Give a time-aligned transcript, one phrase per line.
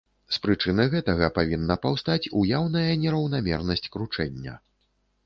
[0.35, 4.57] З прычыны гэтага павінна паўстаць уяўная нераўнамернасць кручэння.